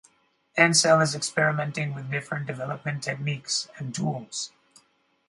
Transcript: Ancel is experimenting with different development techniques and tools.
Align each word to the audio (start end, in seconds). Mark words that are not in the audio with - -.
Ancel 0.57 0.99
is 1.03 1.13
experimenting 1.13 1.93
with 1.93 2.09
different 2.09 2.47
development 2.47 3.03
techniques 3.03 3.69
and 3.77 3.93
tools. 3.93 4.51